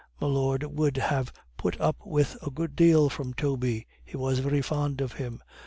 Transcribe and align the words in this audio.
Milord 0.19 0.63
would 0.63 0.97
have 0.97 1.31
put 1.57 1.79
up 1.79 1.97
with 2.07 2.35
a 2.41 2.49
good 2.49 2.75
deal 2.75 3.07
from 3.07 3.35
Toby; 3.35 3.85
he 4.03 4.17
was 4.17 4.39
very 4.39 4.63
fond 4.63 4.99
of 4.99 5.13
him. 5.13 5.43